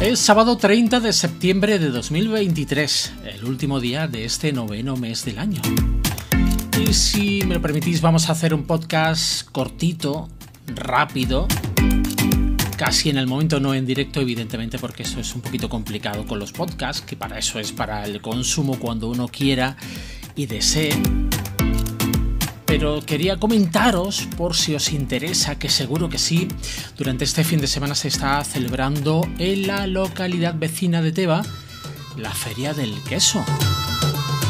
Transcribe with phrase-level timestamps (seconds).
[0.00, 5.40] Es sábado 30 de septiembre de 2023, el último día de este noveno mes del
[5.40, 5.60] año.
[6.80, 10.28] Y si me lo permitís, vamos a hacer un podcast cortito,
[10.68, 11.48] rápido,
[12.76, 16.38] casi en el momento, no en directo, evidentemente, porque eso es un poquito complicado con
[16.38, 19.76] los podcasts, que para eso es para el consumo cuando uno quiera
[20.36, 20.94] y desee
[22.68, 26.48] pero quería comentaros, por si os interesa, que seguro que sí,
[26.98, 31.42] durante este fin de semana se está celebrando en la localidad vecina de Teba
[32.18, 33.42] la Feria del Queso.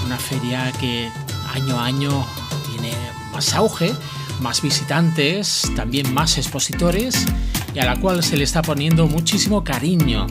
[0.04, 1.08] Una feria que
[1.54, 2.26] año a año
[2.72, 2.92] tiene
[3.32, 3.92] más auge,
[4.40, 7.24] más visitantes, también más expositores
[7.72, 10.26] y a la cual se le está poniendo muchísimo cariño.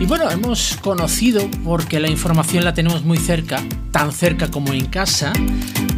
[0.00, 4.86] Y bueno, hemos conocido, porque la información la tenemos muy cerca, tan cerca como en
[4.86, 5.32] casa,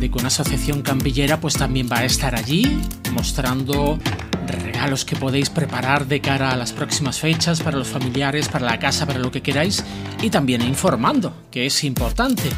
[0.00, 2.80] de que una asociación campillera pues también va a estar allí
[3.12, 3.98] mostrando
[4.46, 8.79] regalos que podéis preparar de cara a las próximas fechas para los familiares, para la
[8.79, 9.84] casa, para lo que queráis
[10.23, 12.51] y también informando, que es importante.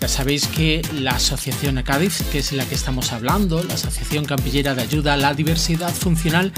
[0.00, 4.74] Ya sabéis que la Asociación Cádiz, que es la que estamos hablando, la Asociación Campillera
[4.74, 6.52] de Ayuda a la Diversidad Funcional,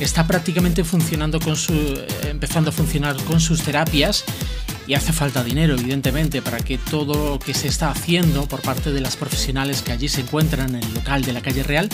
[0.00, 1.72] está prácticamente funcionando con su,
[2.24, 4.24] empezando a funcionar con sus terapias
[4.90, 8.90] y hace falta dinero, evidentemente, para que todo lo que se está haciendo por parte
[8.90, 11.88] de las profesionales que allí se encuentran en el local de la calle Real,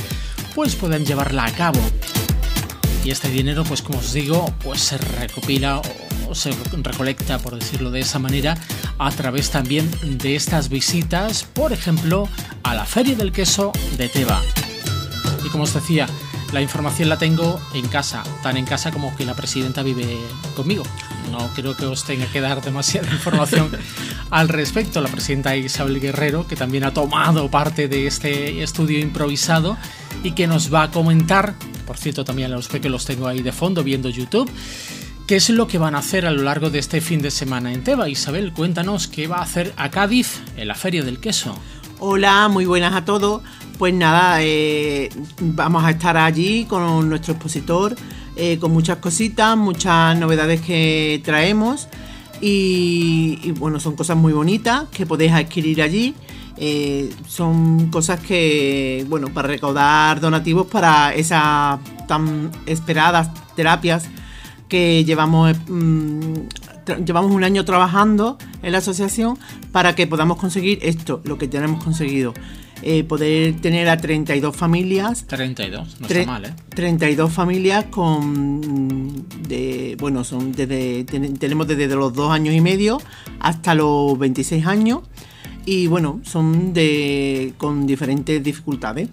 [0.54, 1.78] pues puedan llevarla a cabo.
[3.04, 5.82] Y este dinero, pues como os digo, pues se recopila
[6.26, 8.56] o se recolecta, por decirlo de esa manera,
[8.98, 12.30] a través también de estas visitas, por ejemplo,
[12.62, 14.40] a la Feria del Queso de Teba.
[15.44, 16.06] Y como os decía,
[16.54, 20.16] la información la tengo en casa, tan en casa como que la presidenta vive
[20.54, 20.84] conmigo.
[21.38, 23.70] No creo que os tenga que dar demasiada información
[24.30, 25.02] al respecto.
[25.02, 29.76] La presidenta Isabel Guerrero, que también ha tomado parte de este estudio improvisado
[30.22, 31.54] y que nos va a comentar,
[31.86, 34.50] por cierto también a los que los tengo ahí de fondo viendo YouTube,
[35.26, 37.70] qué es lo que van a hacer a lo largo de este fin de semana
[37.72, 38.08] en Teba.
[38.08, 41.54] Isabel, cuéntanos qué va a hacer a Cádiz en la Feria del Queso.
[41.98, 43.42] Hola, muy buenas a todos.
[43.78, 47.94] Pues nada, eh, vamos a estar allí con nuestro expositor,
[48.34, 51.86] eh, con muchas cositas, muchas novedades que traemos.
[52.40, 56.14] Y, bueno, son cosas muy bonitas que podéis adquirir allí.
[56.56, 61.78] Eh, son cosas que, bueno, para recaudar donativos para esas
[62.08, 64.08] tan esperadas terapias
[64.68, 66.32] que llevamos, mm,
[67.04, 69.38] llevamos un año trabajando en la asociación
[69.70, 72.32] para que podamos conseguir esto, lo que tenemos conseguido.
[72.82, 75.26] Eh, poder tener a 32 familias.
[75.26, 76.54] 32, no está mal, ¿eh?
[76.70, 79.26] 32 familias con.
[79.48, 83.00] De, bueno, son desde, tenemos desde los dos años y medio
[83.40, 85.00] hasta los 26 años.
[85.64, 89.08] Y bueno, son de con diferentes dificultades.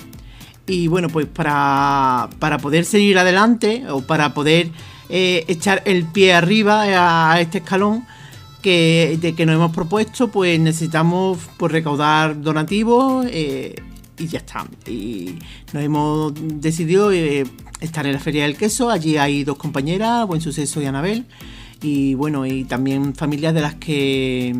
[0.67, 4.69] Y bueno, pues para, para poder seguir adelante o para poder
[5.09, 8.05] eh, echar el pie arriba a este escalón,
[8.63, 13.75] que, de que nos hemos propuesto, pues necesitamos pues, recaudar donativos eh,
[14.17, 14.65] y ya está.
[14.87, 15.35] Y
[15.71, 17.43] nos hemos decidido eh,
[17.81, 18.89] estar en la Feria del Queso.
[18.89, 21.25] Allí hay dos compañeras, Buen Suceso y Anabel.
[21.83, 24.55] Y bueno, y también familias de las que,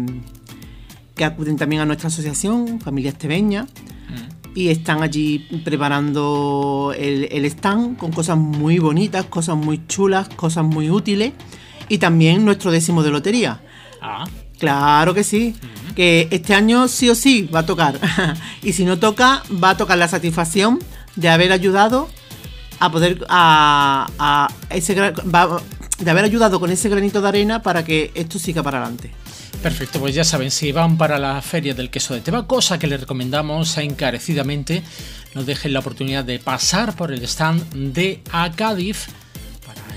[1.15, 3.65] que acuden también a nuestra asociación, familias tebeñas.
[3.65, 4.59] Mm.
[4.59, 10.65] Y están allí preparando el, el stand con cosas muy bonitas, cosas muy chulas, cosas
[10.65, 11.31] muy útiles.
[11.87, 13.61] Y también nuestro décimo de lotería
[14.03, 14.25] Ah.
[14.59, 15.55] Claro que sí.
[15.95, 17.99] Que este año sí o sí va a tocar.
[18.61, 20.79] y si no toca, va a tocar la satisfacción
[21.15, 22.09] de haber ayudado
[22.79, 28.39] a poder a, ese de haber ayudado con ese granito de arena para que esto
[28.39, 29.11] siga para adelante.
[29.61, 32.87] Perfecto, pues ya saben, si van para la feria del queso de Teba, cosa que
[32.87, 34.83] les recomendamos encarecidamente,
[35.35, 39.07] no dejen la oportunidad de pasar por el stand de Acadif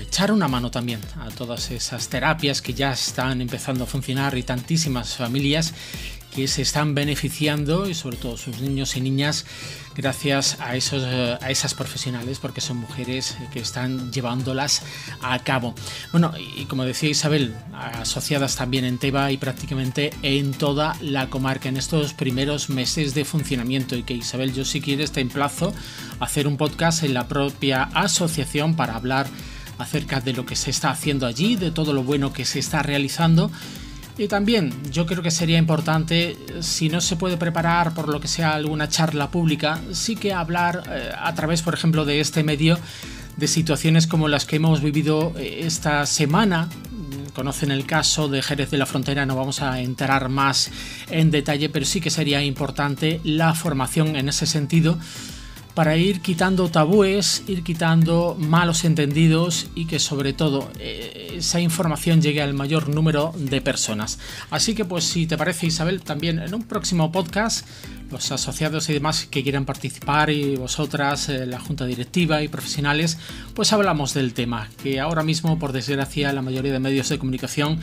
[0.07, 4.43] echar una mano también a todas esas terapias que ya están empezando a funcionar y
[4.43, 5.73] tantísimas familias
[6.33, 9.45] que se están beneficiando y sobre todo sus niños y niñas
[9.95, 14.83] gracias a, esos, eh, a esas profesionales porque son mujeres que están llevándolas
[15.21, 15.73] a cabo.
[16.11, 21.69] Bueno, y como decía Isabel, asociadas también en Teba y prácticamente en toda la comarca
[21.69, 25.73] en estos primeros meses de funcionamiento y que Isabel yo si quieres te emplazo
[26.19, 29.27] a hacer un podcast en la propia asociación para hablar
[29.77, 32.83] acerca de lo que se está haciendo allí, de todo lo bueno que se está
[32.83, 33.51] realizando.
[34.17, 38.27] Y también yo creo que sería importante, si no se puede preparar por lo que
[38.27, 42.79] sea alguna charla pública, sí que hablar eh, a través, por ejemplo, de este medio
[43.35, 46.67] de situaciones como las que hemos vivido eh, esta semana.
[47.35, 50.71] Conocen el caso de Jerez de la Frontera, no vamos a entrar más
[51.11, 54.97] en detalle, pero sí que sería importante la formación en ese sentido
[55.77, 62.19] para ir quitando tabúes, ir quitando malos entendidos y que sobre todo eh, esa información
[62.19, 64.17] llegue al mayor número de personas.
[64.49, 67.67] Así que pues si te parece Isabel, también en un próximo podcast
[68.09, 73.19] los asociados y demás que quieran participar y vosotras, eh, la junta directiva y profesionales,
[73.53, 77.79] pues hablamos del tema, que ahora mismo por desgracia la mayoría de medios de comunicación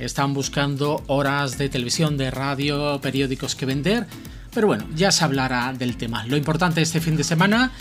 [0.00, 4.08] están buscando horas de televisión, de radio, periódicos que vender
[4.56, 6.24] pero bueno, ya se hablará del tema.
[6.24, 7.72] Lo importante este fin de semana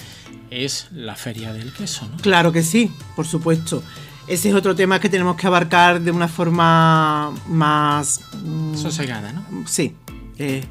[0.51, 2.18] es la feria del queso, ¿no?
[2.18, 3.81] Claro que sí, por supuesto.
[4.27, 8.19] Ese es otro tema que tenemos que abarcar de una forma más...
[8.44, 9.45] Mm, Sosegada, ¿no?
[9.66, 9.95] Sí.
[10.38, 10.66] Eh,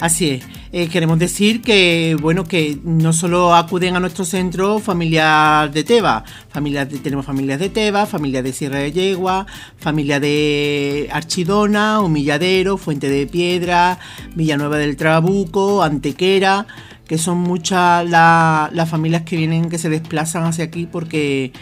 [0.00, 0.44] Así es.
[0.70, 6.22] Eh, queremos decir que, bueno, que no solo acuden a nuestro centro familias de Teba,
[6.50, 9.46] familias tenemos familias de Teba, familias de Sierra de Yegua,
[9.76, 13.98] familia de Archidona, Humilladero, Fuente de Piedra,
[14.36, 16.68] Villanueva del Trabuco, Antequera,
[17.08, 21.52] que son muchas las familias que vienen, que se desplazan hacia aquí porque...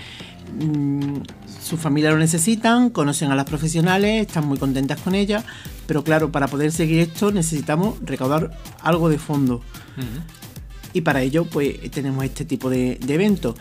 [0.61, 1.21] Mm,
[1.67, 5.45] su familia lo necesitan, conocen a las profesionales, están muy contentas con ellas,
[5.89, 9.63] pero claro, para poder seguir esto necesitamos recaudar algo de fondo.
[10.93, 13.57] Y para ello, pues tenemos este tipo de, eventos.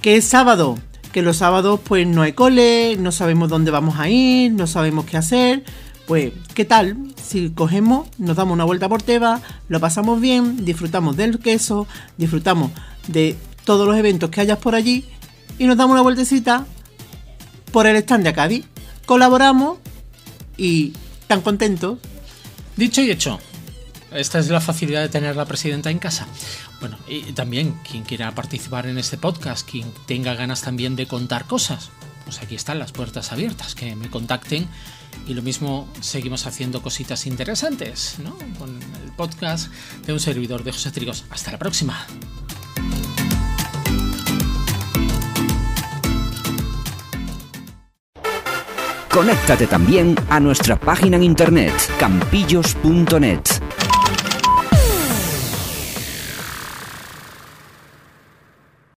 [0.00, 0.78] ¿Qué es sábado?
[1.10, 5.04] Que los sábados, pues no hay cole, no sabemos dónde vamos a ir, no sabemos
[5.04, 5.64] qué hacer.
[6.06, 6.96] Pues, ¿qué tal?
[7.20, 12.70] Si cogemos, nos damos una vuelta por Teba, lo pasamos bien, disfrutamos del queso, disfrutamos
[13.08, 15.04] de todos los eventos que hayas por allí
[15.58, 16.64] y nos damos una vueltecita
[17.72, 18.64] por el stand de Acadi.
[19.06, 19.78] Colaboramos
[20.56, 20.92] y
[21.26, 21.98] tan contentos.
[22.76, 23.40] Dicho y hecho.
[24.12, 26.26] Esta es la facilidad de tener la presidenta en casa.
[26.80, 31.46] Bueno, y también quien quiera participar en este podcast, quien tenga ganas también de contar
[31.46, 31.90] cosas,
[32.24, 34.66] pues aquí están las puertas abiertas, que me contacten
[35.26, 38.36] y lo mismo seguimos haciendo cositas interesantes, ¿no?
[38.58, 39.72] Con el podcast
[40.06, 41.24] de un servidor de José Trigos.
[41.30, 42.06] Hasta la próxima.
[49.10, 53.49] Conéctate también a nuestra página en internet campillos.net